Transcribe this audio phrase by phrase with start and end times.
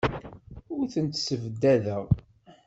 [0.75, 2.03] Ur tent-ssebdadeɣ.